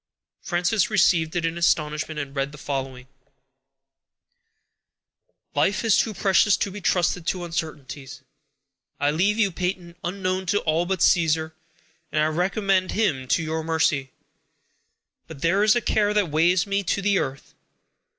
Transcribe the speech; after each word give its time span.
Frances 0.41 0.89
received 0.89 1.35
it 1.35 1.45
in 1.45 1.59
astonishment, 1.59 2.19
and 2.19 2.35
read 2.35 2.51
the 2.51 2.57
following: 2.57 3.05
_"Life 5.55 5.83
is 5.83 5.95
too 5.95 6.15
precious 6.15 6.57
to 6.57 6.71
be 6.71 6.81
trusted 6.81 7.27
to 7.27 7.45
uncertainties. 7.45 8.23
I 8.99 9.11
leave 9.11 9.37
you, 9.37 9.51
Peyton, 9.51 9.95
unknown 10.03 10.47
to 10.47 10.61
all 10.61 10.87
but 10.87 11.03
Caesar, 11.03 11.53
and 12.11 12.19
I 12.19 12.25
recommend 12.29 12.93
him 12.93 13.27
to 13.27 13.43
your 13.43 13.63
mercy. 13.63 14.09
But 15.27 15.43
there 15.43 15.63
is 15.63 15.75
a 15.75 15.81
care 15.81 16.15
that 16.15 16.31
weighs 16.31 16.65
me 16.65 16.81
to 16.83 16.99
the 17.03 17.19
earth. 17.19 17.53